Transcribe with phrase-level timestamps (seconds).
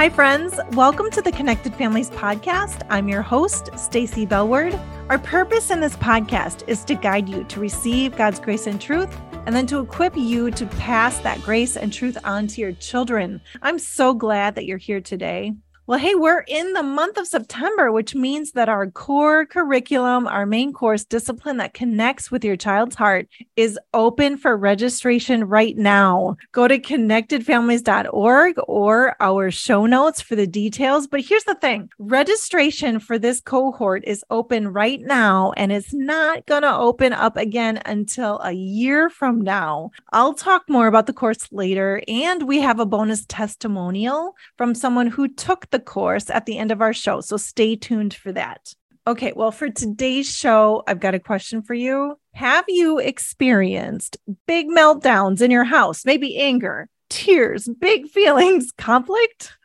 [0.00, 0.58] Hi, friends.
[0.72, 2.86] Welcome to the Connected Families podcast.
[2.88, 4.80] I'm your host, Stacy Bellward.
[5.10, 9.14] Our purpose in this podcast is to guide you to receive God's grace and truth
[9.44, 13.42] and then to equip you to pass that grace and truth on to your children.
[13.60, 15.52] I'm so glad that you're here today.
[15.90, 20.46] Well, hey, we're in the month of September, which means that our core curriculum, our
[20.46, 23.26] main course discipline that connects with your child's heart,
[23.56, 26.36] is open for registration right now.
[26.52, 31.08] Go to connectedfamilies.org or our show notes for the details.
[31.08, 36.46] But here's the thing registration for this cohort is open right now, and it's not
[36.46, 39.90] going to open up again until a year from now.
[40.12, 45.08] I'll talk more about the course later, and we have a bonus testimonial from someone
[45.08, 47.20] who took the course at the end of our show.
[47.20, 48.74] So stay tuned for that.
[49.06, 52.18] Okay, well, for today's show, I've got a question for you.
[52.34, 56.04] Have you experienced big meltdowns in your house?
[56.04, 59.56] Maybe anger, tears, big feelings, conflict?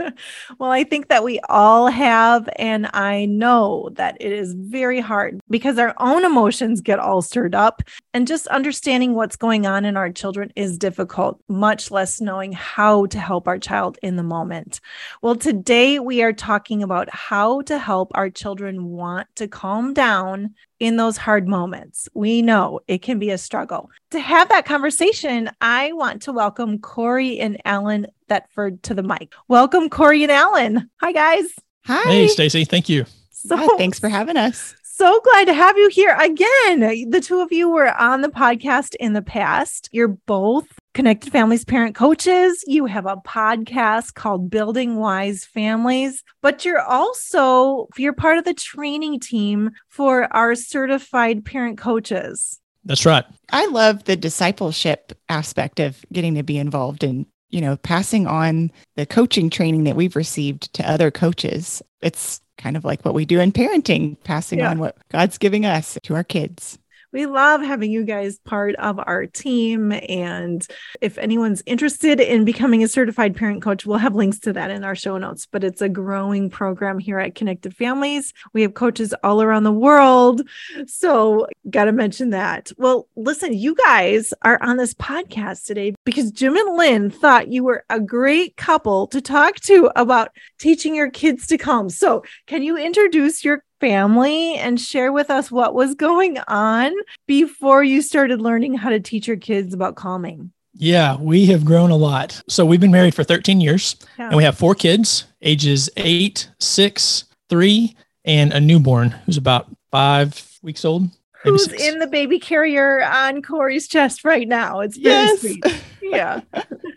[0.58, 2.48] well, I think that we all have.
[2.56, 7.54] And I know that it is very hard because our own emotions get all stirred
[7.54, 7.82] up.
[8.12, 13.06] And just understanding what's going on in our children is difficult, much less knowing how
[13.06, 14.80] to help our child in the moment.
[15.22, 20.54] Well, today we are talking about how to help our children want to calm down
[20.80, 22.08] in those hard moments.
[22.14, 23.90] We know it can be a struggle.
[24.12, 29.34] To have that conversation, I want to welcome Corrie and Alan Thetford to the mic.
[29.48, 30.88] Welcome, Corrie and Alan.
[31.00, 31.52] Hi, guys.
[31.86, 32.08] Hi.
[32.08, 32.64] Hey, Stacy.
[32.64, 33.04] Thank you.
[33.32, 34.74] So, yeah, thanks for having us.
[34.84, 37.10] So glad to have you here again.
[37.10, 39.88] The two of you were on the podcast in the past.
[39.92, 42.62] You're both Connected Families parent coaches.
[42.66, 48.54] You have a podcast called Building Wise Families, but you're also you're part of the
[48.54, 52.60] training team for our certified parent coaches.
[52.84, 53.24] That's right.
[53.50, 58.70] I love the discipleship aspect of getting to be involved in, you know, passing on
[58.96, 61.82] the coaching training that we've received to other coaches.
[62.02, 64.70] It's kind of like what we do in parenting, passing yeah.
[64.70, 66.78] on what God's giving us to our kids
[67.12, 69.92] we love having you guys part of our team.
[69.92, 70.66] And
[71.00, 74.84] if anyone's interested in becoming a certified parent coach, we'll have links to that in
[74.84, 75.46] our show notes.
[75.50, 78.32] But it's a growing program here at Connected Families.
[78.52, 80.42] We have coaches all around the world.
[80.86, 82.70] So, got to mention that.
[82.76, 87.64] Well, listen, you guys are on this podcast today because Jim and Lynn thought you
[87.64, 91.90] were a great couple to talk to about teaching your kids to calm.
[91.90, 96.92] So, can you introduce your family and share with us what was going on
[97.26, 100.52] before you started learning how to teach your kids about calming?
[100.74, 102.40] Yeah, we have grown a lot.
[102.48, 104.28] So we've been married for 13 years yeah.
[104.28, 110.58] and we have four kids, ages eight, six, three, and a newborn who's about five
[110.62, 111.08] weeks old.
[111.42, 114.80] Who's in the baby carrier on Corrie's chest right now?
[114.80, 115.40] It's very yes.
[115.40, 115.64] sweet.
[116.02, 116.40] Yeah.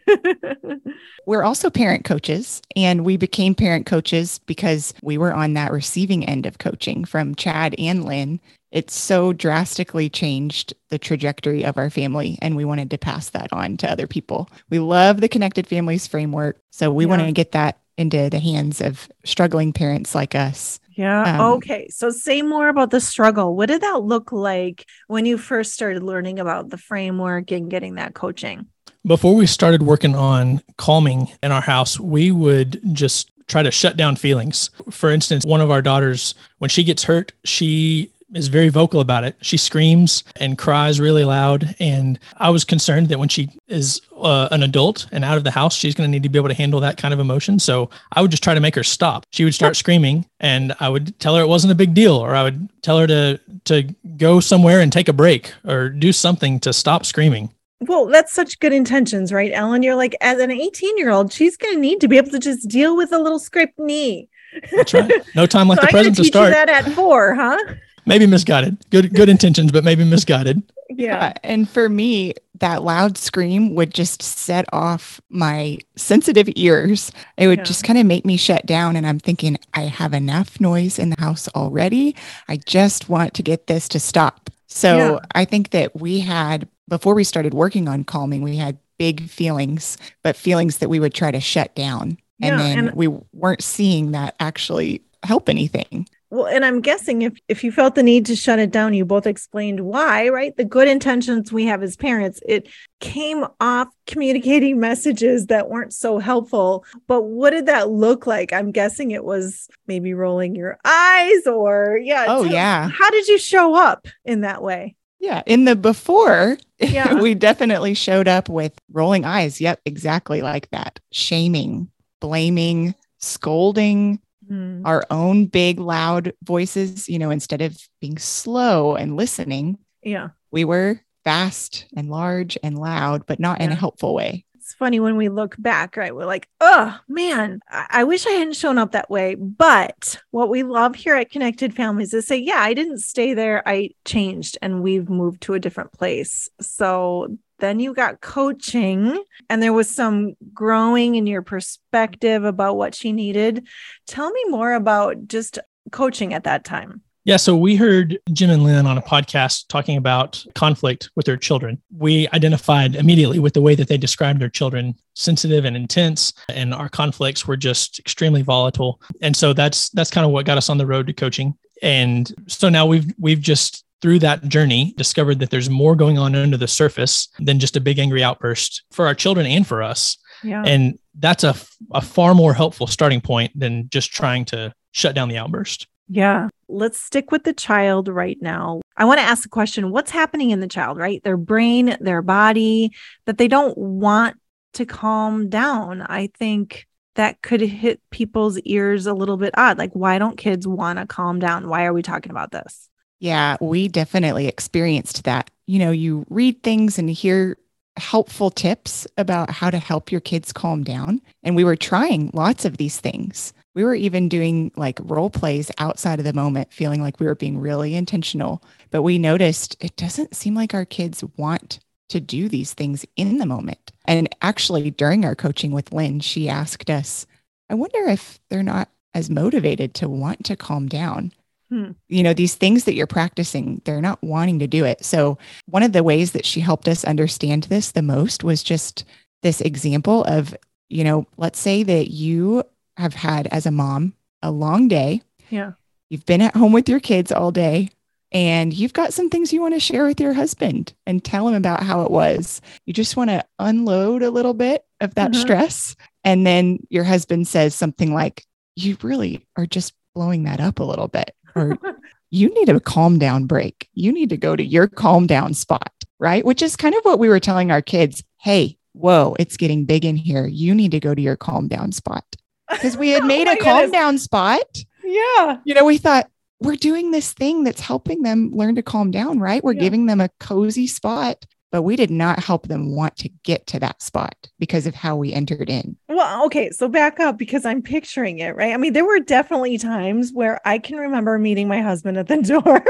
[1.26, 6.26] We're also parent coaches, and we became parent coaches because we were on that receiving
[6.26, 8.40] end of coaching from Chad and Lynn.
[8.72, 13.53] It so drastically changed the trajectory of our family, and we wanted to pass that
[13.53, 14.50] on to other people.
[14.70, 17.09] We love the Connected Families framework, so we yeah.
[17.09, 20.80] want to get that into the hands of struggling parents like us.
[20.96, 21.40] Yeah.
[21.40, 21.88] Um, okay.
[21.90, 23.56] So say more about the struggle.
[23.56, 27.96] What did that look like when you first started learning about the framework and getting
[27.96, 28.68] that coaching?
[29.06, 33.98] Before we started working on calming in our house, we would just try to shut
[33.98, 34.70] down feelings.
[34.90, 39.24] For instance, one of our daughters, when she gets hurt, she is very vocal about
[39.24, 39.36] it.
[39.42, 41.76] She screams and cries really loud.
[41.80, 45.52] And I was concerned that when she is uh, an adult and out of the
[45.52, 47.60] house, she's going to need to be able to handle that kind of emotion.
[47.60, 49.26] So I would just try to make her stop.
[49.32, 52.36] She would start screaming and I would tell her it wasn't a big deal, or
[52.36, 53.84] I would tell her to, to
[54.18, 57.50] go somewhere and take a break or do something to stop screaming
[57.88, 59.84] well, that's such good intentions, right, Ellen?
[59.84, 62.40] You're like, as an 18 year old, she's going to need to be able to
[62.40, 64.30] just deal with a little scraped knee.
[64.72, 65.12] That's right.
[65.36, 66.52] No time like so the present to start.
[66.52, 67.58] that at four, huh?
[68.06, 68.78] Maybe misguided.
[68.90, 70.62] Good, good intentions, but maybe misguided.
[70.90, 71.28] Yeah.
[71.28, 77.11] Uh, and for me, that loud scream would just set off my sensitive ears.
[77.38, 77.64] It would yeah.
[77.64, 78.96] just kind of make me shut down.
[78.96, 82.16] And I'm thinking, I have enough noise in the house already.
[82.47, 84.50] I just want to get this to stop.
[84.67, 85.20] So yeah.
[85.35, 89.97] I think that we had before we started working on calming, we had big feelings,
[90.22, 92.17] but feelings that we would try to shut down.
[92.41, 96.08] And yeah, then and we weren't seeing that actually help anything.
[96.34, 99.06] Well, and I'm guessing if if you felt the need to shut it down, you
[99.06, 100.58] both explained why, right?
[100.58, 102.68] The good intentions we have as parents, it
[103.00, 106.85] came off communicating messages that weren't so helpful.
[107.06, 108.52] But what did that look like?
[108.52, 112.26] I'm guessing it was maybe rolling your eyes or yeah.
[112.28, 112.90] Oh, yeah.
[112.90, 114.96] How did you show up in that way?
[115.20, 115.44] Yeah.
[115.46, 117.14] In the before, yeah.
[117.22, 119.62] we definitely showed up with rolling eyes.
[119.62, 119.82] Yep.
[119.86, 121.00] Exactly like that.
[121.12, 124.20] Shaming, blaming, scolding,
[124.51, 124.81] Mm.
[124.85, 130.29] our own big, loud voices, you know, instead of being slow and listening, Yeah.
[130.51, 134.45] we were fast and large and loud, but not in a helpful way.
[134.64, 136.16] It's funny when we look back, right?
[136.16, 139.36] We're like, oh man, I-, I wish I hadn't shown up that way.
[139.36, 143.62] But what we love here at Connected Families is say, yeah, I didn't stay there.
[143.68, 146.48] I changed and we've moved to a different place.
[146.62, 152.96] So then you got coaching and there was some growing in your perspective about what
[152.96, 153.68] she needed.
[154.08, 155.60] Tell me more about just
[155.92, 157.02] coaching at that time.
[157.25, 161.37] Yeah, so we heard Jim and Lynn on a podcast talking about conflict with their
[161.37, 161.81] children.
[161.97, 166.73] We identified immediately with the way that they described their children sensitive and intense and
[166.73, 169.02] our conflicts were just extremely volatile.
[169.22, 171.55] And so that's that's kind of what got us on the road to coaching.
[171.81, 176.35] And so now we've we've just through that journey discovered that there's more going on
[176.35, 180.17] under the surface than just a big angry outburst for our children and for us.
[180.43, 180.61] Yeah.
[180.66, 181.55] And that's a,
[181.91, 185.87] a far more helpful starting point than just trying to shut down the outburst.
[186.08, 186.50] Yeah.
[186.67, 188.82] Let's stick with the child right now.
[188.97, 191.23] I want to ask the question what's happening in the child, right?
[191.23, 192.91] Their brain, their body,
[193.26, 194.38] that they don't want
[194.73, 196.02] to calm down.
[196.02, 199.78] I think that could hit people's ears a little bit odd.
[199.78, 201.70] Like, why don't kids want to calm down?
[201.70, 202.90] Why are we talking about this?
[203.20, 205.50] Yeah, we definitely experienced that.
[205.67, 207.58] You know, you read things and hear
[207.97, 211.22] helpful tips about how to help your kids calm down.
[211.44, 213.53] And we were trying lots of these things.
[213.75, 217.35] We were even doing like role plays outside of the moment, feeling like we were
[217.35, 218.64] being really intentional.
[218.91, 221.79] But we noticed it doesn't seem like our kids want
[222.09, 223.91] to do these things in the moment.
[224.05, 227.25] And actually, during our coaching with Lynn, she asked us,
[227.70, 231.31] I wonder if they're not as motivated to want to calm down
[231.69, 231.91] hmm.
[232.09, 235.37] you know these things that you're practicing they're not wanting to do it so
[235.67, 239.05] one of the ways that she helped us understand this the most was just
[239.41, 240.55] this example of
[240.90, 242.64] you know let's say that you
[242.97, 245.73] have had as a mom a long day Yeah.
[246.09, 247.90] you've been at home with your kids all day
[248.31, 251.53] and you've got some things you want to share with your husband and tell him
[251.55, 255.35] about how it was you just want to unload a little bit of that Mhm.
[255.41, 258.45] stress and then your husband says something like
[258.75, 261.77] you really are just blowing that up a little bit or
[262.31, 263.88] you need a calm down break.
[263.93, 266.43] You need to go to your calm down spot, right?
[266.43, 268.24] Which is kind of what we were telling our kids.
[268.39, 270.48] Hey, whoa, it's getting big in here.
[270.48, 272.25] You need to go to your calm down spot.
[272.74, 273.91] Because we had Oh made my a calm goodness.
[273.91, 274.62] down spot.
[275.03, 275.58] Yeah.
[275.65, 276.29] You know, we thought
[276.60, 279.63] we're doing this thing that's helping them learn to calm down, right?
[279.63, 279.81] We're Yeah.
[279.81, 283.79] giving them a cozy spot, but we did not help them want to get to
[283.79, 285.98] that spot because of how we entered in.
[286.08, 288.75] Well, okay, so back up because I'm picturing it, right?
[288.75, 292.41] I mean, there were definitely times where I can remember meeting my husband at the
[292.62, 292.86] door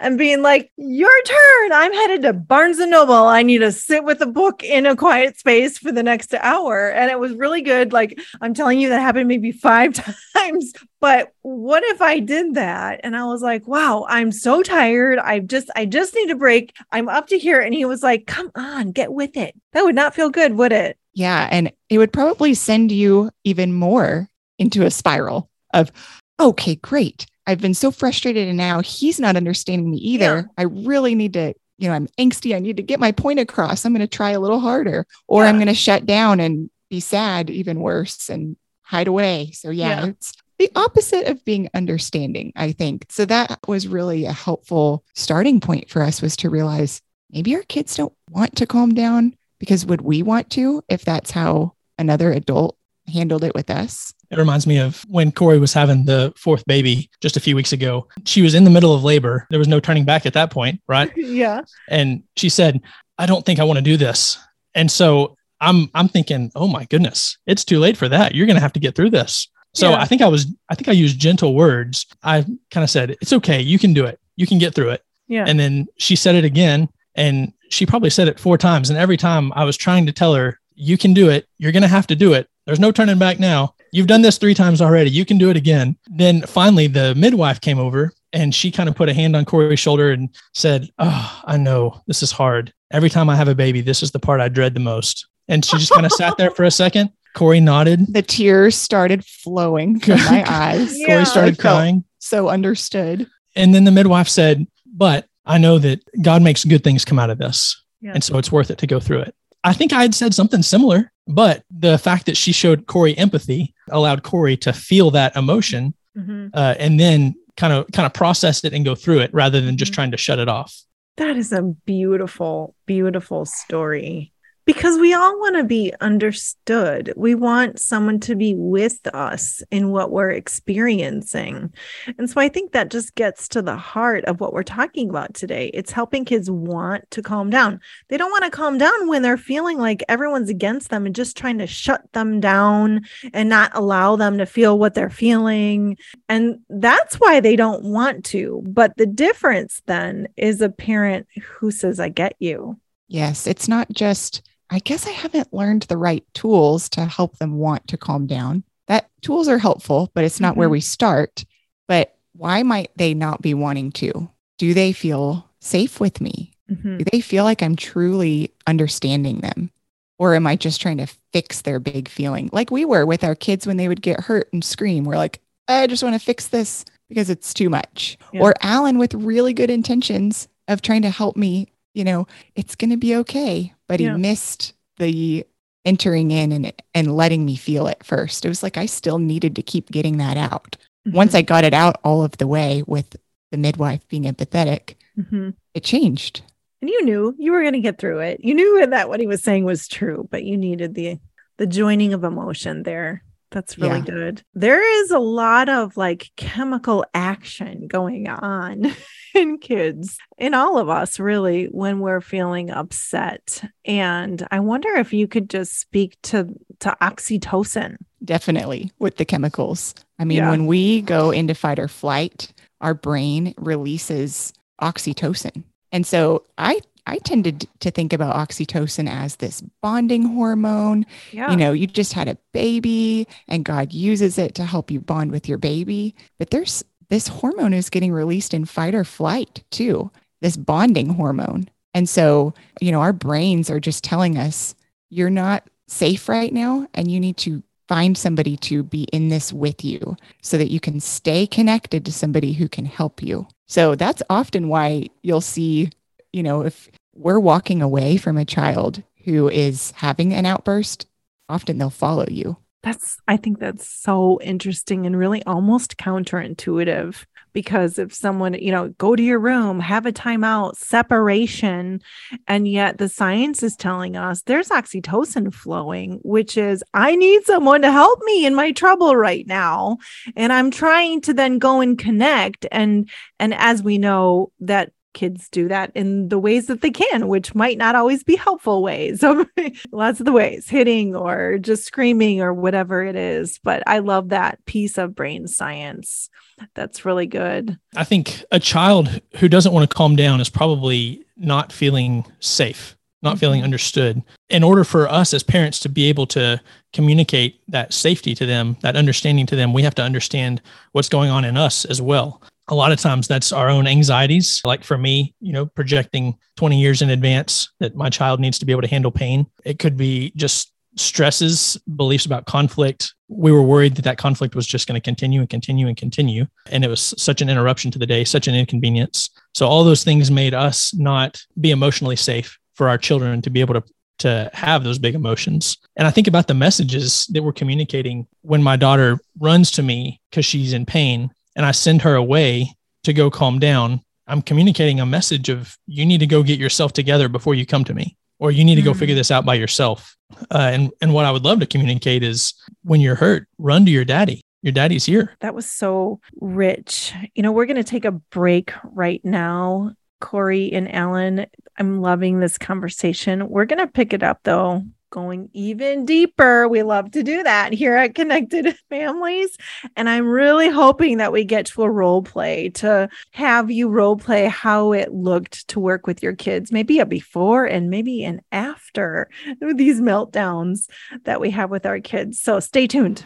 [0.00, 1.72] and being like, Your turn.
[1.72, 3.14] I'm headed to Barnes and Noble.
[3.14, 6.90] I need to sit with a book in a quiet space for the next hour.
[6.90, 7.94] And it was really good.
[7.94, 9.94] Like, I'm telling you, that happened maybe five
[10.34, 10.74] times.
[11.00, 13.00] But what if I did that?
[13.04, 15.18] And I was like, wow, I'm so tired.
[15.18, 16.74] I just, I just need a break.
[16.90, 17.60] I'm up to here.
[17.60, 19.54] And he was like, come on, get with it.
[19.72, 20.96] That would not feel good, would it?
[21.12, 21.48] Yeah.
[21.50, 24.28] And it would probably send you even more
[24.58, 25.92] into a spiral of,
[26.40, 27.26] okay, great.
[27.46, 30.50] I've been so frustrated and now he's not understanding me either.
[30.58, 32.56] I really need to, you know, I'm angsty.
[32.56, 33.84] I need to get my point across.
[33.84, 37.00] I'm going to try a little harder or I'm going to shut down and be
[37.00, 39.50] sad, even worse, and hide away.
[39.52, 40.06] So, yeah, Yeah.
[40.06, 43.06] it's the opposite of being understanding, I think.
[43.10, 47.62] So, that was really a helpful starting point for us was to realize maybe our
[47.62, 52.32] kids don't want to calm down because would we want to if that's how another
[52.32, 52.76] adult
[53.12, 54.12] handled it with us?
[54.30, 57.72] It reminds me of when Corrie was having the fourth baby just a few weeks
[57.72, 58.08] ago.
[58.24, 59.46] She was in the middle of labor.
[59.50, 61.12] There was no turning back at that point, right?
[61.16, 61.62] yeah.
[61.88, 62.80] And she said,
[63.18, 64.38] "I don't think I want to do this."
[64.74, 68.34] And so I'm I'm thinking, "Oh my goodness, it's too late for that.
[68.34, 70.00] You're going to have to get through this." So Yeah.
[70.00, 72.06] I think I was I think I used gentle words.
[72.22, 73.60] I kind of said, "It's okay.
[73.60, 74.18] You can do it.
[74.36, 75.44] You can get through it." Yeah.
[75.46, 78.90] And then she said it again, and she probably said it four times.
[78.90, 81.46] And every time I was trying to tell her, "You can do it.
[81.58, 82.48] You're going to have to do it.
[82.64, 83.74] There's no turning back now.
[83.92, 85.10] You've done this three times already.
[85.10, 88.94] You can do it again." Then finally, the midwife came over and she kind of
[88.94, 92.72] put a hand on Corrie's shoulder and said, Oh, I know this is hard.
[92.90, 95.26] Every time I have a baby, this is the part I dread the most.
[95.48, 97.10] And she just kind of sat there for a second.
[97.36, 98.12] Corrie nodded.
[98.12, 100.98] The tears started flowing from my eyes.
[100.98, 101.06] Yeah.
[101.06, 102.04] Corrie started I crying.
[102.18, 103.28] So understood.
[103.54, 107.30] And then the midwife said, But I know that God makes good things come out
[107.30, 107.80] of this.
[108.00, 108.12] Yeah.
[108.14, 109.34] And so it's worth it to go through it.
[109.62, 113.74] I think I had said something similar, but the fact that she showed Corrie empathy
[113.90, 116.50] allowed Corrie to feel that emotion Mhm.
[116.54, 119.76] uh, and then kind of kind of process it and go through it rather than
[119.76, 119.94] just Mhm.
[119.96, 120.74] trying to shut it off.
[121.16, 124.32] That is a beautiful, beautiful story.
[124.66, 127.14] Because we all want to be understood.
[127.16, 131.72] We want someone to be with us in what we're experiencing.
[132.18, 135.34] And so I think that just gets to the heart of what we're talking about
[135.34, 135.70] today.
[135.72, 137.80] It's helping kids want to calm down.
[138.08, 141.36] They don't want to calm down when they're feeling like everyone's against them and just
[141.36, 145.96] trying to shut them down and not allow them to feel what they're feeling.
[146.28, 148.64] And that's why they don't want to.
[148.66, 152.80] But the difference then is a parent who says, I get you.
[153.08, 157.58] Yes, it's not just I guess I haven't learned the right tools to help them
[157.58, 158.64] want to calm down.
[158.88, 160.60] That tools are helpful, but it's not mm-hmm.
[160.60, 161.44] where we start.
[161.88, 164.30] But why might they not be wanting to?
[164.58, 166.52] Do they feel safe with me?
[166.70, 166.98] Mm-hmm.
[166.98, 169.70] Do they feel like I'm truly understanding them?
[170.18, 172.48] Or am I just trying to fix their big feeling?
[172.52, 175.04] Like we were with our kids when they would get hurt and scream.
[175.04, 178.18] We're like, I just want to fix this because it's too much.
[178.32, 178.40] Yeah.
[178.40, 182.90] Or Alan with really good intentions of trying to help me you know, it's going
[182.90, 183.72] to be okay.
[183.88, 184.12] But yeah.
[184.12, 185.46] he missed the
[185.84, 188.44] entering in and and letting me feel it first.
[188.44, 190.76] It was like I still needed to keep getting that out.
[191.06, 191.16] Mm-hmm.
[191.16, 193.16] Once I got it out all of the way with
[193.50, 195.50] the midwife being empathetic, mm-hmm.
[195.72, 196.42] it changed.
[196.82, 198.40] And you knew you were going to get through it.
[198.44, 201.18] You knew that what he was saying was true, but you needed the
[201.56, 203.22] the joining of emotion there.
[203.56, 204.04] That's really yeah.
[204.04, 204.42] good.
[204.52, 208.92] There is a lot of like chemical action going on
[209.34, 213.64] in kids, in all of us, really, when we're feeling upset.
[213.86, 216.48] And I wonder if you could just speak to,
[216.80, 217.96] to oxytocin.
[218.22, 219.94] Definitely with the chemicals.
[220.18, 220.50] I mean, yeah.
[220.50, 225.64] when we go into fight or flight, our brain releases oxytocin.
[225.92, 231.06] And so I I tended to think about oxytocin as this bonding hormone.
[231.32, 231.50] Yeah.
[231.50, 235.30] You know, you just had a baby and God uses it to help you bond
[235.30, 236.14] with your baby.
[236.38, 240.10] But there's this hormone is getting released in fight or flight too,
[240.40, 241.68] this bonding hormone.
[241.94, 244.74] And so, you know, our brains are just telling us
[245.08, 249.52] you're not safe right now and you need to find somebody to be in this
[249.52, 253.46] with you so that you can stay connected to somebody who can help you.
[253.68, 255.90] So that's often why you'll see
[256.36, 261.06] you know, if we're walking away from a child who is having an outburst,
[261.48, 262.58] often they'll follow you.
[262.82, 267.24] That's, I think that's so interesting and really almost counterintuitive
[267.54, 272.02] because if someone, you know, go to your room, have a timeout, separation,
[272.46, 277.80] and yet the science is telling us there's oxytocin flowing, which is, I need someone
[277.80, 279.96] to help me in my trouble right now.
[280.36, 282.66] And I'm trying to then go and connect.
[282.70, 283.08] And,
[283.40, 287.54] and as we know, that kids do that in the ways that they can, which
[287.54, 289.24] might not always be helpful ways.
[289.90, 293.58] Lots of the ways, hitting or just screaming or whatever it is.
[293.64, 296.28] But I love that piece of brain science.
[296.74, 297.78] That's really good.
[297.96, 302.94] I think a child who doesn't want to calm down is probably not feeling safe,
[303.22, 303.40] not mm-hmm.
[303.40, 304.22] feeling understood.
[304.50, 306.60] In order for us as parents to be able to
[306.92, 310.60] communicate that safety to them, that understanding to them, we have to understand
[310.92, 314.60] what's going on in us as well a lot of times that's our own anxieties.
[314.64, 318.66] Like for me, you know, projecting 20 years in advance that my child needs to
[318.66, 319.46] be able to handle pain.
[319.64, 323.14] It could be just stresses, beliefs about conflict.
[323.28, 326.46] We were worried that that conflict was just going to continue and continue and continue.
[326.70, 329.30] And it was such an interruption to the day, such an inconvenience.
[329.54, 333.60] So all those things made us not be emotionally safe for our children to be
[333.60, 333.84] able to
[334.18, 335.76] to have those big emotions.
[335.96, 340.20] And I think about the messages that we're communicating when my daughter runs to me
[340.30, 342.72] because she's in pain and I send her away
[343.02, 346.92] to go calm down, I'm communicating a message of you need to go get yourself
[346.92, 349.00] together before you come to me, or you need to go mm-hmm.
[349.00, 350.16] figure this out by yourself.
[350.50, 353.90] Uh, and and what I would love to communicate is when you're hurt, run to
[353.90, 354.42] your daddy.
[354.62, 355.36] Your daddy's here.
[355.40, 357.12] That was so rich.
[357.34, 359.92] You know, we're going to take a break right now.
[360.20, 361.46] Corrie and Alan,
[361.78, 363.48] I'm loving this conversation.
[363.48, 364.82] We're going to pick it up though
[365.16, 366.68] going even deeper.
[366.68, 369.56] We love to do that here at Connected Families.
[369.96, 374.18] And I'm really hoping that we get to a role play to have you role
[374.18, 378.42] play how it looked to work with your kids, maybe a before and maybe an
[378.52, 379.30] after
[379.74, 380.86] these meltdowns
[381.24, 382.38] that we have with our kids.
[382.38, 383.24] So stay tuned.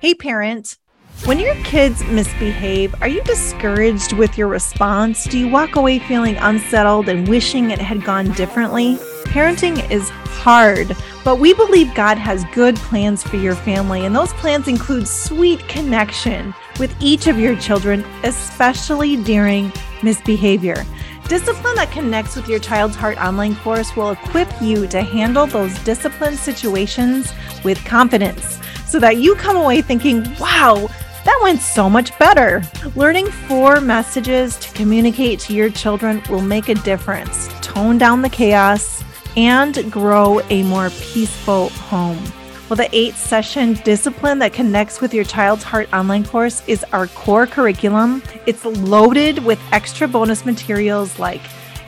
[0.00, 0.78] Hey, parent.
[1.26, 5.24] When your kids misbehave, are you discouraged with your response?
[5.24, 8.96] Do you walk away feeling unsettled and wishing it had gone differently?
[9.24, 14.32] Parenting is hard, but we believe God has good plans for your family, and those
[14.32, 19.70] plans include sweet connection with each of your children, especially during
[20.02, 20.86] misbehavior.
[21.28, 25.78] Discipline that connects with your child's heart online course will equip you to handle those
[25.80, 30.88] discipline situations with confidence so that you come away thinking, wow,
[31.24, 32.62] that went so much better.
[32.96, 38.28] Learning four messages to communicate to your children will make a difference, tone down the
[38.28, 39.04] chaos,
[39.36, 42.22] and grow a more peaceful home.
[42.68, 47.08] Well, the eight session discipline that connects with your child's heart online course is our
[47.08, 48.22] core curriculum.
[48.46, 51.42] It's loaded with extra bonus materials like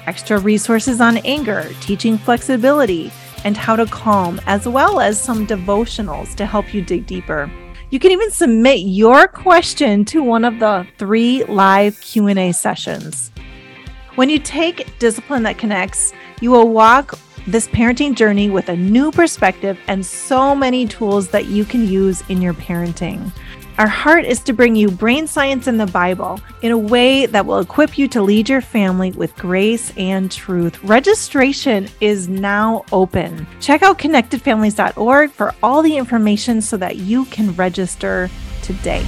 [0.07, 3.13] extra resources on anger, teaching flexibility,
[3.45, 7.51] and how to calm, as well as some devotionals to help you dig deeper.
[7.93, 13.31] You can even submit your question to one of the three live Q&A sessions.
[14.15, 19.13] When you take Discipline That Connects, you will walk this parenting journey with a new
[19.13, 23.31] perspective and so many tools that you can use in your parenting.
[23.83, 27.45] Our heart is to bring you brain science and the Bible in a way that
[27.45, 30.81] will equip you to lead your family with grace and truth.
[30.85, 33.45] Registration is now open.
[33.59, 38.31] Check out connectedfamilies.org for all the information so that you can register
[38.63, 39.05] today.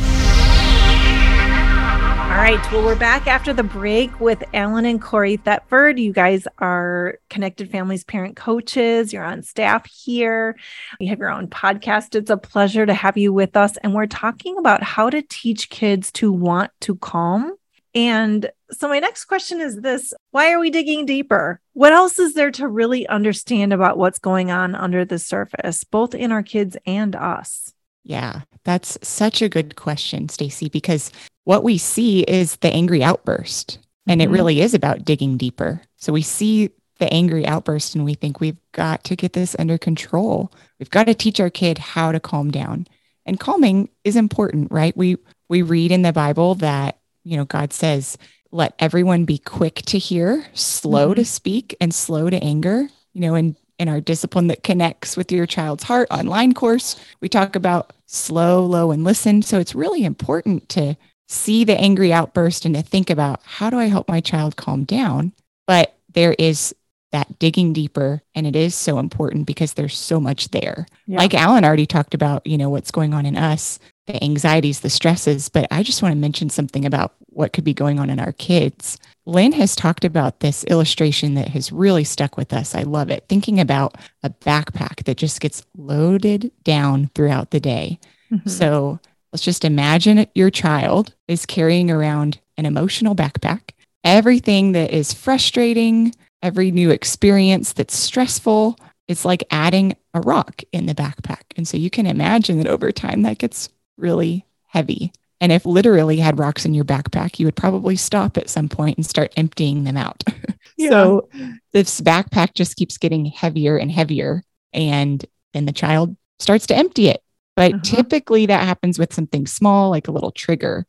[2.35, 2.73] All right.
[2.73, 6.01] Well, we're back after the break with Alan and Corrie Thetford.
[6.01, 9.13] You guys are Connected Families parent coaches.
[9.13, 10.57] You're on staff here.
[10.99, 12.17] You have your own podcast.
[12.17, 13.77] It's a pleasure to have you with us.
[13.77, 17.55] And we're talking about how to teach kids to want to calm.
[17.95, 21.61] And so, my next question is this Why are we digging deeper?
[21.73, 26.17] What else is there to really understand about what's going on under the surface, both
[26.17, 27.73] in our kids and us?
[28.05, 31.11] Yeah, that's such a good question, Stacy, because
[31.45, 33.79] what we see is the angry outburst.
[34.07, 34.31] And mm-hmm.
[34.31, 35.81] it really is about digging deeper.
[35.97, 39.79] So we see the angry outburst and we think we've got to get this under
[39.79, 40.53] control.
[40.79, 42.87] We've got to teach our kid how to calm down.
[43.27, 44.97] And calming is important, right?
[44.97, 45.17] We
[45.49, 48.19] we read in the Bible that, you know, God says,
[48.51, 51.21] let everyone be quick to hear, slow mm-hmm.
[51.21, 52.89] to speak, and slow to anger.
[53.13, 57.29] You know, in in our discipline that connects with your child's heart online course, we
[57.29, 59.43] talk about slow, low, and listen.
[59.43, 60.97] So it's really important to
[61.29, 64.85] see the angry outburst and to think about how do I help my child calm
[64.85, 65.33] down?
[65.67, 66.75] But there is
[67.13, 70.87] that digging deeper and it is so important because there's so much there.
[71.07, 71.19] Yeah.
[71.19, 74.91] Like Alan already talked about, you know, what's going on in us, the anxieties, the
[74.91, 78.21] stresses, but I just want to mention something about what could be going on in
[78.21, 78.99] our kids.
[79.27, 82.75] Lynn has talked about this illustration that has really stuck with us.
[82.75, 83.25] I love it.
[83.29, 87.99] Thinking about a backpack that just gets loaded down throughout the day.
[88.31, 88.49] Mm-hmm.
[88.49, 89.01] So
[89.35, 93.71] Let's just imagine your child is carrying around an emotional backpack.
[94.05, 100.87] Everything that is frustrating, every new experience that's stressful, it's like adding a rock in
[100.87, 101.43] the backpack.
[101.57, 105.13] And so you can imagine that over time that gets really heavy.
[105.41, 108.97] And if literally had rocks in your backpack, you would probably stop at some point
[108.97, 110.23] and start emptying them out.
[110.77, 110.91] Yeah.
[110.91, 111.29] so
[111.73, 114.43] this backpack just keeps getting heavier and heavier.
[114.73, 117.23] And then the child starts to empty it.
[117.55, 117.83] But uh-huh.
[117.85, 120.85] typically that happens with something small, like a little trigger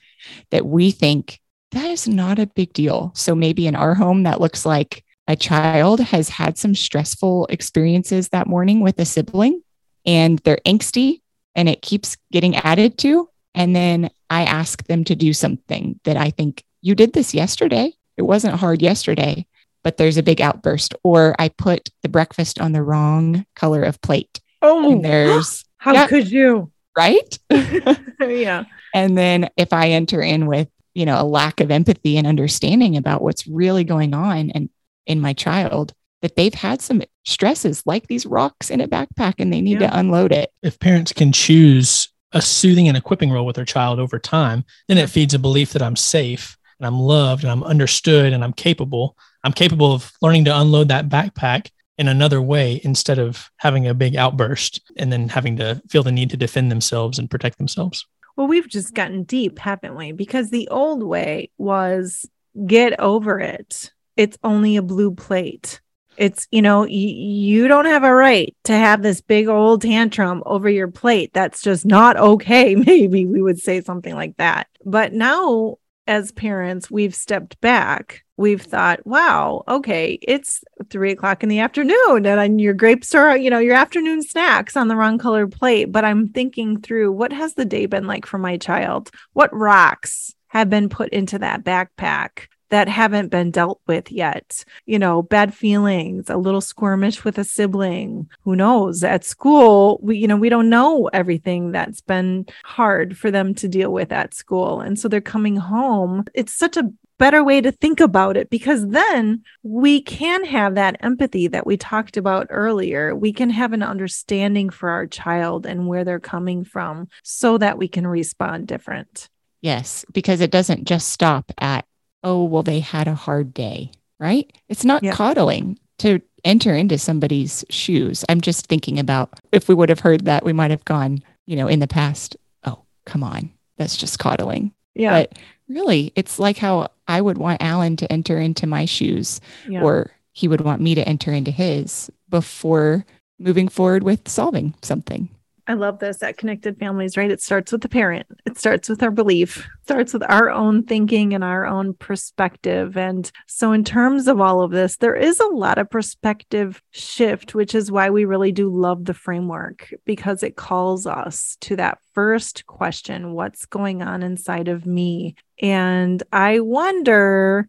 [0.49, 1.39] that we think
[1.71, 3.11] that is not a big deal.
[3.15, 8.29] So maybe in our home, that looks like a child has had some stressful experiences
[8.29, 9.61] that morning with a sibling
[10.05, 11.21] and they're angsty
[11.55, 13.29] and it keeps getting added to.
[13.53, 17.93] And then I ask them to do something that I think you did this yesterday.
[18.17, 19.45] It wasn't hard yesterday,
[19.83, 20.93] but there's a big outburst.
[21.03, 24.41] Or I put the breakfast on the wrong color of plate.
[24.61, 26.07] Oh, and there's how yeah.
[26.07, 26.71] could you?
[26.97, 27.39] Right?
[28.19, 28.65] yeah.
[28.93, 32.95] And then if I enter in with, you know, a lack of empathy and understanding
[32.97, 34.69] about what's really going on and
[35.05, 39.51] in my child, that they've had some stresses like these rocks in a backpack and
[39.51, 39.89] they need yeah.
[39.89, 40.51] to unload it.
[40.61, 44.97] If parents can choose a soothing and equipping role with their child over time, then
[44.97, 48.53] it feeds a belief that I'm safe and I'm loved and I'm understood and I'm
[48.53, 49.17] capable.
[49.43, 53.93] I'm capable of learning to unload that backpack in another way instead of having a
[53.93, 58.05] big outburst and then having to feel the need to defend themselves and protect themselves.
[58.35, 60.11] Well, we've just gotten deep, haven't we?
[60.11, 62.29] Because the old way was
[62.67, 63.93] get over it.
[64.17, 65.79] It's only a blue plate.
[66.17, 70.43] It's, you know, y- you don't have a right to have this big old tantrum
[70.45, 71.32] over your plate.
[71.34, 72.75] That's just not okay.
[72.75, 74.67] Maybe we would say something like that.
[74.86, 78.23] But now as parents, we've stepped back.
[78.38, 83.49] We've thought, wow, okay, it's three o'clock in the afternoon and your grapes are, you
[83.49, 85.91] know, your afternoon snacks on the wrong colored plate.
[85.91, 89.10] But I'm thinking through what has the day been like for my child?
[89.34, 92.47] What rocks have been put into that backpack?
[92.69, 94.63] That haven't been dealt with yet.
[94.86, 98.30] You know, bad feelings, a little squirmish with a sibling.
[98.41, 99.04] Who knows?
[99.04, 103.67] At school, we, you know, we don't know everything that's been hard for them to
[103.67, 104.82] deal with at school.
[104.82, 106.25] And so they're coming home.
[106.34, 110.97] It's such a better way to think about it because then we can have that
[110.99, 113.15] empathy that we talked about earlier.
[113.15, 117.78] We can have an understanding for our child and where they're coming from so that
[117.78, 119.30] we can respond different.
[119.62, 121.86] Yes, because it doesn't just stop at,
[122.23, 124.51] oh, well, they had a hard day, right?
[124.69, 128.23] It's not coddling to enter into somebody's shoes.
[128.30, 131.56] I'm just thinking about if we would have heard that, we might have gone, you
[131.56, 134.73] know, in the past, oh, come on, that's just coddling.
[134.93, 135.12] Yeah.
[135.12, 139.82] But really, it's like how I would want Alan to enter into my shoes yeah.
[139.82, 143.06] or he would want me to enter into his before
[143.39, 145.30] moving forward with solving something.
[145.67, 147.32] I love this at Connected Families, right?
[147.32, 148.28] It starts with the parent.
[148.45, 152.95] It starts with our belief, starts with our own thinking and our own perspective.
[152.95, 157.56] And so, in terms of all of this, there is a lot of perspective shift,
[157.56, 161.97] which is why we really do love the framework because it calls us to that
[162.13, 165.36] first question what's going on inside of me?
[165.60, 167.67] And I wonder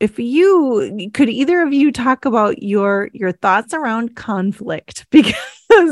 [0.00, 5.34] if you could either of you talk about your your thoughts around conflict because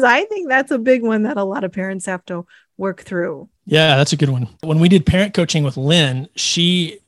[0.05, 2.47] i think that's a big one that a lot of parents have to
[2.79, 4.49] work through Yeah, that's a good one.
[4.63, 6.99] When we did parent coaching with Lynn, she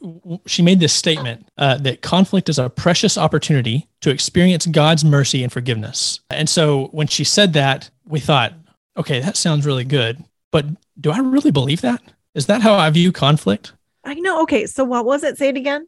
[0.47, 5.43] she made this statement uh, that conflict is a precious opportunity to experience God's mercy
[5.43, 6.21] and forgiveness.
[6.31, 8.53] And so when she said that, we thought,
[8.97, 10.67] okay, that sounds really good, but
[11.01, 12.01] do I really believe that?
[12.35, 13.73] Is that how I view conflict?
[14.05, 15.87] i know okay so what was it say it again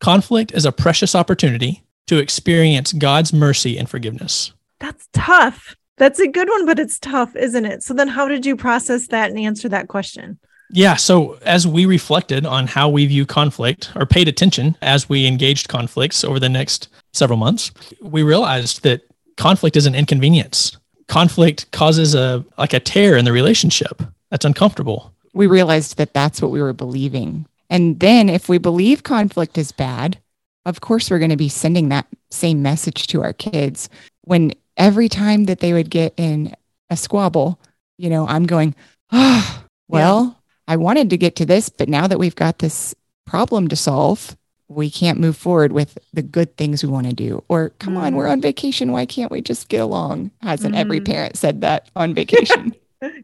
[0.00, 4.52] Conflict is a precious opportunity to experience God's mercy and forgiveness.
[4.78, 8.44] that's tough that's a good one but it's tough isn't it so then how did
[8.44, 10.38] you process that and answer that question
[10.70, 10.96] Yeah.
[10.96, 15.68] So as we reflected on how we view conflict or paid attention as we engaged
[15.68, 19.02] conflicts over the next several months, we realized that
[19.36, 20.76] conflict is an inconvenience.
[21.06, 24.02] Conflict causes a like a tear in the relationship.
[24.30, 25.12] That's uncomfortable.
[25.34, 27.46] We realized that that's what we were believing.
[27.68, 30.18] And then if we believe conflict is bad,
[30.64, 33.88] of course we're going to be sending that same message to our kids
[34.22, 36.54] when every time that they would get in
[36.90, 37.58] a squabble,
[37.98, 38.74] you know, I'm going,
[39.12, 42.94] oh, well, I wanted to get to this, but now that we've got this
[43.26, 44.36] problem to solve,
[44.68, 47.44] we can't move forward with the good things we want to do.
[47.48, 48.16] Or come on, Mm.
[48.16, 48.92] we're on vacation.
[48.92, 50.30] Why can't we just get along?
[50.40, 51.04] Hasn't every Mhm.
[51.06, 52.74] parent said that on vacation?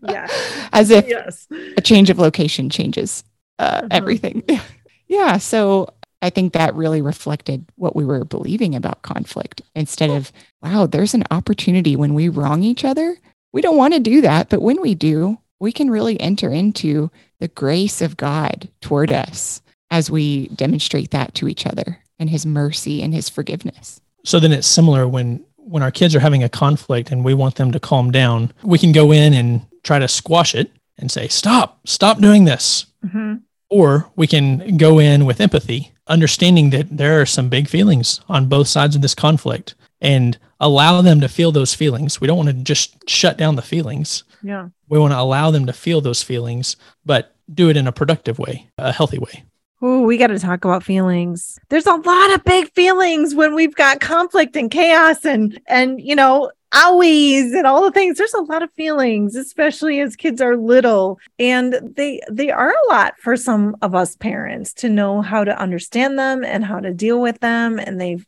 [0.08, 0.26] yeah
[0.72, 3.24] As if yes a change of location changes
[3.58, 3.88] uh, Mhm.
[3.90, 4.42] everything.
[5.08, 5.38] yeah.
[5.38, 5.88] So
[6.22, 11.14] I think that really reflected what we were believing about conflict instead of, wow, there's
[11.14, 13.16] an opportunity when we wrong each other.
[13.52, 14.48] We don't want to do that.
[14.48, 19.62] But when we do, we can really enter into the grace of God toward us
[19.90, 24.00] as we demonstrate that to each other and his mercy and his forgiveness.
[24.24, 27.54] So then it's similar when when our kids are having a conflict and we want
[27.54, 31.28] them to calm down, we can go in and try to squash it and say,
[31.28, 31.80] "Stop.
[31.86, 33.36] Stop doing this." hmm
[33.68, 38.48] Or we can go in with empathy, understanding that there are some big feelings on
[38.48, 42.20] both sides of this conflict and allow them to feel those feelings.
[42.20, 44.24] We don't want to just shut down the feelings.
[44.42, 47.92] yeah We want to allow them to feel those feelings, but do it in a
[47.92, 49.44] productive way, a healthy way.
[49.80, 51.58] We got to talk about feelings.
[51.70, 56.14] There's a lot of big feelings when we've got conflict and chaos and and you
[56.14, 58.18] know owies and all the things.
[58.18, 62.88] There's a lot of feelings, especially as kids are little, and they they are a
[62.88, 66.92] lot for some of us parents to know how to understand them and how to
[66.92, 67.78] deal with them.
[67.78, 68.18] And they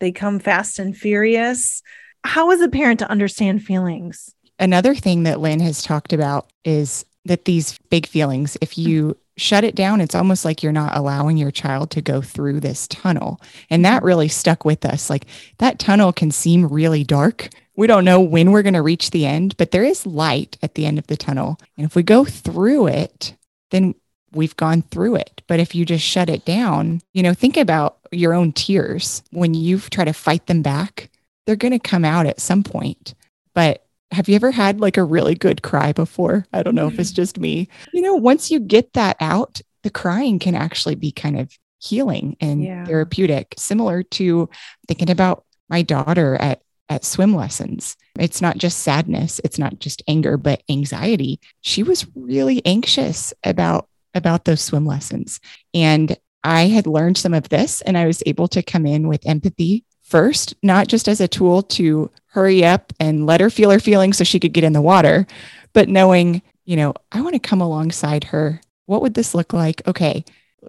[0.00, 1.82] they come fast and furious.
[2.24, 4.34] How is a parent to understand feelings?
[4.58, 9.64] Another thing that Lynn has talked about is that these big feelings, if you shut
[9.64, 13.40] it down, it's almost like you're not allowing your child to go through this tunnel.
[13.70, 15.08] And that really stuck with us.
[15.08, 15.26] Like
[15.58, 17.48] that tunnel can seem really dark.
[17.76, 20.74] We don't know when we're going to reach the end, but there is light at
[20.74, 21.58] the end of the tunnel.
[21.76, 23.34] And if we go through it,
[23.70, 23.94] then
[24.32, 25.42] we've gone through it.
[25.46, 29.22] But if you just shut it down, you know, think about your own tears.
[29.30, 31.10] When you try to fight them back,
[31.46, 33.14] they're going to come out at some point.
[33.54, 36.46] But have you ever had like a really good cry before?
[36.52, 37.68] I don't know if it's just me.
[37.92, 42.36] You know, once you get that out, the crying can actually be kind of healing
[42.40, 42.84] and Yeah.
[42.86, 44.48] therapeutic, similar to
[44.88, 47.98] thinking about my daughter at at swim lessons.
[48.18, 51.38] It's not just sadness, it's not just anger, but anxiety.
[51.60, 55.38] She was really anxious about about those swim lessons.
[55.74, 59.26] And I had learned some of this and I was able to come in with
[59.28, 63.80] empathy first, not just as a tool to hurry up and let her feel her
[63.80, 65.26] feelings so she could get in the water,
[65.72, 68.60] but knowing, you know, I want to come alongside her.
[68.86, 69.86] What would this look like?
[69.86, 70.24] Okay.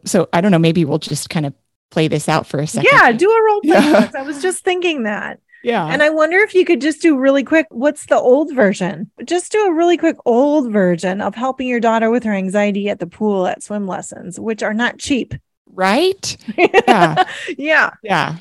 [0.06, 1.54] So I don't know, maybe we'll just kind of
[1.92, 2.90] play this out for a second.
[2.92, 3.72] Yeah, do a role play.
[3.72, 4.12] Yeah.
[4.16, 5.40] I was just thinking that.
[5.64, 5.86] yeah.
[5.88, 9.10] And I wonder if you could just do really quick what's the old version?
[9.26, 13.00] Just do a really quick old version of helping your daughter with her anxiety at
[13.00, 15.34] the pool at swim lessons, which are not cheap.
[15.72, 16.38] right?
[16.58, 17.24] Yeah.
[17.58, 17.90] yeah.
[18.04, 18.38] Yeah.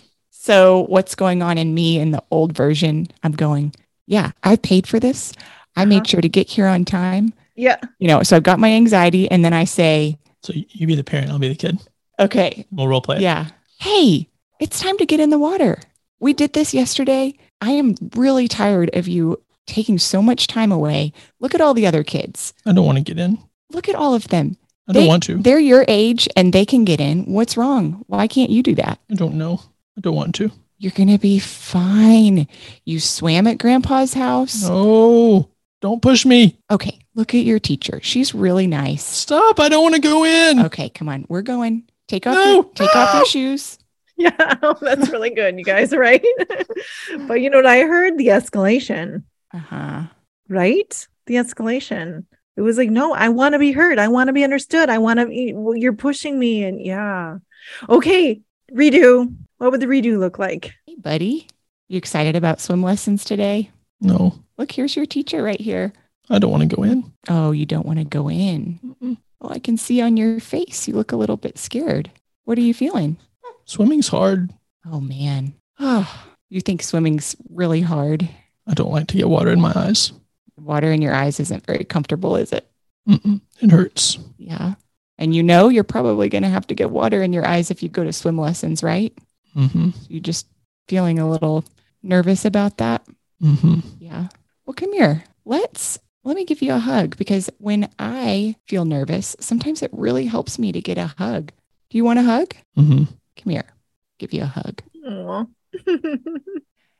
[0.48, 3.08] So what's going on in me in the old version?
[3.22, 3.74] I'm going,
[4.06, 5.34] yeah, I paid for this.
[5.76, 5.88] I Uh-huh.
[5.90, 7.34] made sure to get here on time.
[7.54, 7.76] Yeah.
[7.98, 11.04] You know, so I've got my anxiety and then I say, So you be the
[11.04, 11.78] parent, I'll be the kid.
[12.18, 12.64] Okay.
[12.72, 13.16] We'll role play.
[13.16, 13.22] it.
[13.22, 13.48] Yeah.
[13.78, 14.26] Hey,
[14.58, 15.82] it's time to get in the water.
[16.18, 17.34] We did this yesterday.
[17.60, 21.12] I am really tired of you taking so much time away.
[21.40, 22.54] Look at all the other kids.
[22.64, 23.36] I don't want to get in.
[23.70, 24.56] Look at all of them.
[24.88, 25.36] I don't They- want to.
[25.36, 27.26] They're your age and they can get in.
[27.26, 28.02] What's wrong?
[28.06, 28.98] Why can't you do that?
[29.10, 29.60] I don't know.
[29.98, 30.50] I don't want to.
[30.78, 32.46] You're going to be fine.
[32.84, 34.62] You swam at grandpa's house.
[34.62, 35.50] No,
[35.82, 36.56] don't push me.
[36.70, 37.00] Okay.
[37.16, 37.98] Look at your teacher.
[38.00, 39.04] She's really nice.
[39.04, 39.58] Stop.
[39.58, 40.60] I don't want to go in.
[40.66, 40.88] Okay.
[40.88, 41.26] Come on.
[41.28, 41.82] We're going.
[42.06, 42.52] Take off, No.
[42.54, 43.78] your, take off your shoes.
[44.16, 44.30] Yeah,
[44.80, 46.24] that's really good, you guys, right?
[47.26, 48.16] but you know what I heard?
[48.16, 50.02] The escalation, Uh huh.
[50.48, 51.08] right?
[51.26, 52.24] The escalation.
[52.56, 53.98] It was like, no, I want to be heard.
[53.98, 54.88] I want to be understood.
[54.90, 55.52] I want to.
[55.54, 57.36] Well, you're pushing me, and yeah.
[57.88, 58.40] Okay,
[58.72, 59.34] redo.
[59.58, 60.72] What would the redo look like?
[60.86, 61.48] Hey, buddy.
[61.88, 63.70] You excited about swim lessons today?
[64.00, 65.92] No, Look, here's your teacher right here.
[66.28, 67.04] I don't want to go in.
[67.04, 67.10] Mm.
[67.28, 68.78] Oh, you don't want to go in.
[68.84, 69.16] Mm-mm.
[69.40, 72.10] Oh, I can see on your face you look a little bit scared.
[72.44, 73.16] What are you feeling?
[73.64, 74.52] Swimming's hard.
[74.84, 75.54] Oh, man.
[75.78, 78.28] Oh, you think swimming's really hard?
[78.66, 80.12] I don't like to get water in my eyes.
[80.56, 82.68] Water in your eyes isn't very comfortable, is it?
[83.08, 83.40] Mm-mm.
[83.60, 84.18] It hurts.
[84.38, 84.74] Yeah.
[85.18, 87.82] And you know you're probably going to have to get water in your eyes if
[87.82, 89.16] you go to swim lessons, right?
[89.56, 89.90] Mm-hmm.
[90.08, 90.46] You just
[90.88, 91.64] feeling a little
[92.02, 93.06] nervous about that?
[93.42, 93.80] Mm-hmm.
[94.00, 94.28] Yeah.
[94.64, 95.24] Well, come here.
[95.44, 100.26] Let's let me give you a hug because when I feel nervous, sometimes it really
[100.26, 101.52] helps me to get a hug.
[101.90, 102.54] Do you want a hug?
[102.76, 103.04] Mm-hmm.
[103.04, 103.64] Come here.
[104.18, 104.82] Give you a hug.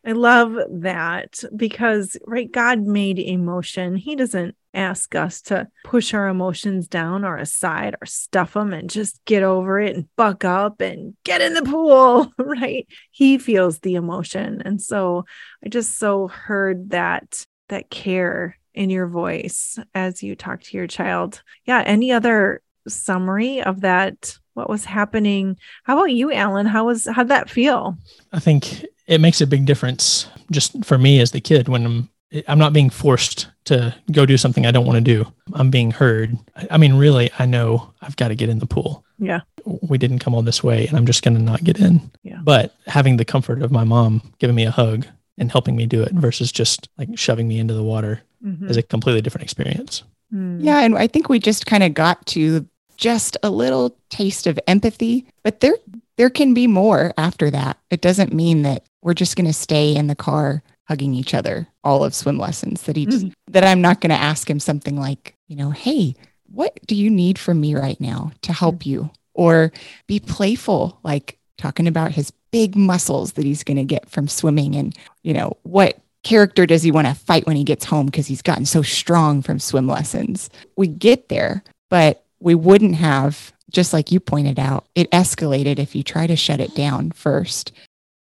[0.07, 3.97] I love that because, right, God made emotion.
[3.97, 8.89] He doesn't ask us to push our emotions down or aside or stuff them and
[8.89, 12.87] just get over it and buck up and get in the pool, right?
[13.11, 14.63] He feels the emotion.
[14.65, 15.27] And so
[15.65, 20.87] I just so heard that that care in your voice as you talk to your
[20.87, 21.43] child.
[21.67, 27.07] Yeah, any other summary of that what was happening how about you alan how was
[27.07, 27.97] how'd that feel
[28.33, 32.09] I think it makes a big difference just for me as the kid when I'm
[32.47, 35.31] I'm not being forced to go do something I don't want to do.
[35.55, 36.37] I'm being heard.
[36.57, 39.05] I I mean, really, I know I've got to get in the pool.
[39.19, 39.41] Yeah.
[39.65, 42.11] We didn't come all this way and I'm just going to not get in.
[42.23, 42.39] Yeah.
[42.43, 45.07] But having the comfort of my mom giving me a hug
[45.39, 48.71] and helping me do it versus just like shoving me into the water Mhm.
[48.71, 50.05] is a completely different experience.
[50.33, 50.63] Mm.
[50.63, 54.59] Yeah, and I think we just kind of got to just a little taste of
[54.69, 55.77] empathy, but there
[56.17, 57.79] there can be more after that.
[57.91, 61.69] It doesn't mean that we're just going to stay in the car hugging each other
[61.85, 63.53] all of swim lessons that he just, mm-hmm.
[63.53, 66.15] that I'm not going to ask him something like, you know, hey,
[66.51, 68.91] what do you need from me right now to help mm-hmm.
[68.91, 69.11] you?
[69.35, 69.71] Or
[70.07, 74.75] be playful, like talking about his big muscles that he's going to get from swimming
[74.75, 78.27] and, you know, what character does he want to fight when he gets home because
[78.27, 80.51] he's gotten so strong from swim lessons?
[80.77, 85.95] We get there, but we wouldn't have, just like you pointed out, it escalated if
[85.95, 87.73] you try to shut it down first.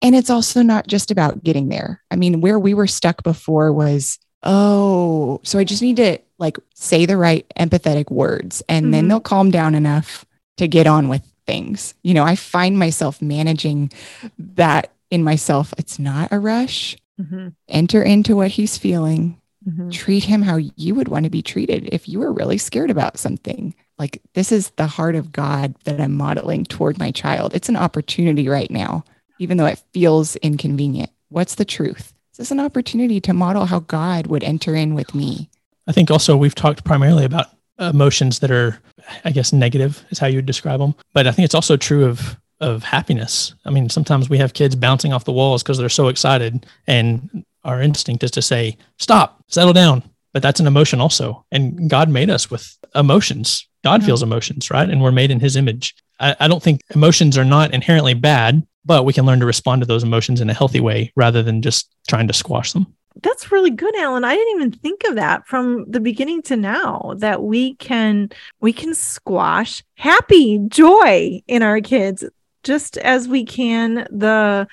[0.02, 2.02] And it's also not just about getting there.
[2.10, 6.58] I mean, where we were stuck before was, oh, so I just need to like
[6.74, 9.08] say the right empathetic words and then Mhm.
[9.08, 10.24] they'll calm down enough
[10.58, 11.94] to get on with things.
[12.02, 13.90] You know, I find myself managing
[14.38, 15.72] that in myself.
[15.78, 16.96] It's not a rush.
[17.20, 17.54] Mhm.
[17.68, 19.36] Enter into what he's feeling.
[19.66, 19.90] Mhm.
[19.90, 23.18] Treat him how you would want to be treated if you were really scared about
[23.18, 23.74] something.
[23.98, 27.54] Like, this is the heart of God that I'm modeling toward my child.
[27.54, 29.04] It's an opportunity right now,
[29.44, 31.10] even though it feels inconvenient.
[31.28, 32.12] What's the truth?
[32.32, 35.50] Is This is an opportunity to model how God would enter in with me.
[35.86, 37.46] I think also we've talked primarily about
[37.78, 38.80] emotions that are,
[39.24, 40.94] I guess, negative is how you would describe them.
[41.12, 43.52] But I think it's also true of of happiness.
[43.66, 47.44] I mean, sometimes we have kids bouncing off the walls because they're so excited, and
[47.64, 50.02] our instinct is to say, "Stop, settle down."
[50.32, 53.66] But that's an emotion also, and God made us with emotions.
[53.82, 54.06] God Yeah.
[54.06, 54.88] feels emotions, right?
[54.88, 55.94] And we're made in His image.
[56.18, 59.82] I, I don't think emotions are not inherently bad, but we can learn to respond
[59.82, 62.86] to those emotions in a healthy way rather than just trying to squash them.
[63.22, 64.24] That's really good, Alan.
[64.24, 68.72] I didn't even think of that from the beginning to now that we can we
[68.72, 72.24] can squash happy joy in our kids
[72.64, 74.66] just as we can the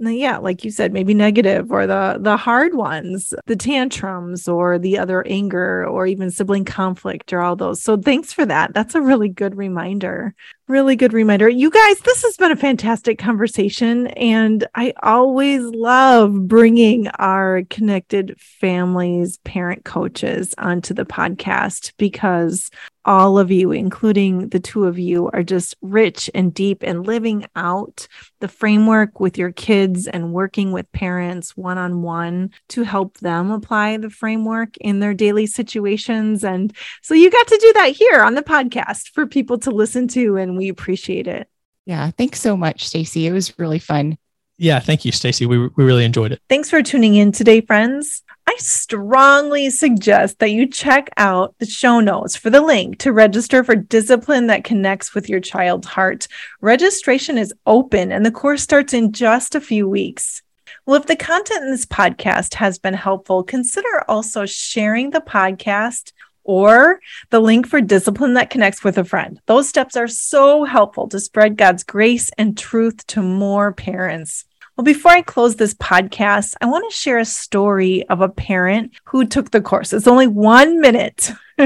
[0.00, 4.98] yeah, like you said, maybe negative or the the hard ones, the tantrums or the
[4.98, 7.80] other anger or even sibling conflict or all those.
[7.80, 8.74] So thanks for that.
[8.74, 10.34] That's a really good reminder.
[10.66, 11.46] Really good reminder.
[11.46, 14.06] You guys, this has been a fantastic conversation.
[14.06, 22.70] And I always love bringing our connected families, parent coaches onto the podcast because
[23.04, 27.46] all of you, including the two of you, are just rich and deep and living
[27.54, 28.08] out
[28.40, 33.50] the framework with your kids and working with parents one on one to help them
[33.50, 36.42] apply the framework in their daily situations.
[36.44, 40.08] And so you got to do that here on the podcast for people to listen
[40.08, 41.48] to, and we appreciate it.
[41.84, 43.26] Yeah, thanks so much, Stacy.
[43.26, 44.16] It was really fun.
[44.56, 45.46] Yeah, thank you, Stacy.
[45.46, 46.40] We, we really enjoyed it.
[46.48, 48.22] Thanks for tuning in today, friends.
[48.46, 53.64] I strongly suggest that you check out the show notes for the link to register
[53.64, 56.28] for discipline that connects with your child's heart.
[56.60, 60.40] Registration is open and the course starts in just a few weeks.
[60.86, 66.12] Well, if the content in this podcast has been helpful, consider also sharing the podcast
[66.44, 69.40] or the link for discipline that connects with a friend.
[69.46, 74.44] Those steps are so helpful to spread God's grace and truth to more parents.
[74.76, 78.90] Well, before I close this podcast, I want to share a story of a parent
[79.04, 79.92] who took the course.
[79.92, 81.30] It's only one minute.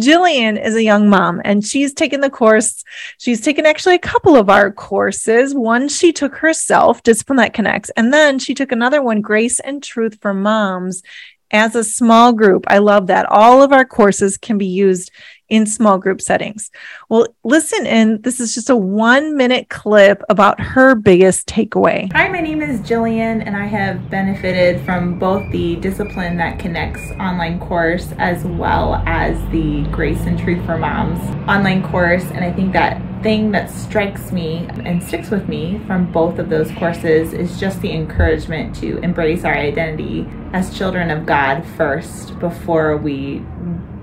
[0.00, 2.82] Jillian is a young mom and she's taken the course.
[3.18, 5.54] She's taken actually a couple of our courses.
[5.54, 9.80] One she took herself, Discipline That Connects, and then she took another one, Grace and
[9.80, 11.04] Truth for Moms
[11.50, 12.64] as a small group.
[12.68, 13.26] I love that.
[13.26, 15.10] All of our courses can be used
[15.48, 16.70] in small group settings.
[17.08, 18.20] Well, listen in.
[18.22, 22.12] This is just a one minute clip about her biggest takeaway.
[22.12, 27.10] Hi, my name is Jillian, and I have benefited from both the Discipline That Connects
[27.12, 32.24] online course as well as the Grace and Truth for Moms online course.
[32.24, 36.50] And I think that thing that strikes me and sticks with me from both of
[36.50, 42.38] those courses is just the encouragement to embrace our identity as children of God first
[42.38, 43.42] before we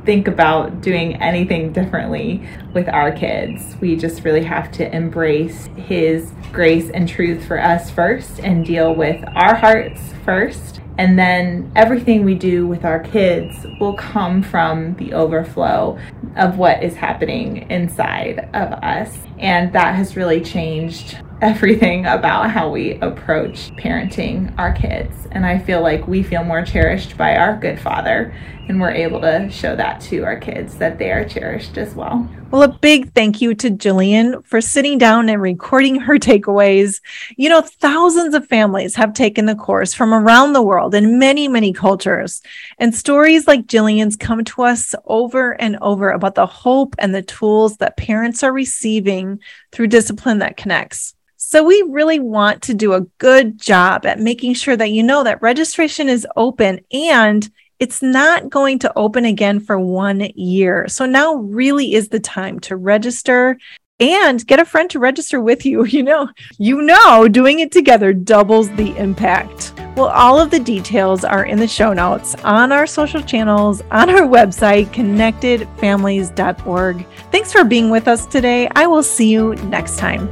[0.05, 3.75] think about doing anything differently with our kids.
[3.81, 8.93] We just really have to embrace His grace and truth for us first and deal
[8.93, 10.81] with our hearts first.
[10.97, 15.99] And then everything we do with our kids will come from the overflow
[16.37, 19.17] of what is happening inside of us.
[19.37, 25.27] And that has really changed everything about how we approach parenting our kids.
[25.31, 28.33] And I feel like we feel more cherished by our good father,
[28.67, 32.27] and we're able to show that to our kids that they are cherished as well.
[32.51, 37.01] Well, a big thank you to Jillian for sitting down and recording her takeaways.
[37.35, 41.47] You know, thousands of families have taken the course from around the world in many,
[41.47, 42.41] many cultures.
[42.79, 47.23] And stories like Jillian's come to us over and over about the hope and the
[47.23, 49.39] tools that parents are receiving
[49.71, 51.13] through discipline that connects.
[51.47, 55.23] So, we really want to do a good job at making sure that you know
[55.23, 60.87] that registration is open and it's not going to open again for one year.
[60.87, 63.59] So, now really is the time to register
[63.99, 65.85] and get a friend to register with you.
[65.95, 69.71] You know, you know, doing it together doubles the impact.
[69.95, 74.09] Well, all of the details are in the show notes on our social channels, on
[74.09, 77.05] our website, connectedfamilies.org.
[77.31, 78.67] Thanks for being with us today.
[78.75, 80.27] I will see you next time.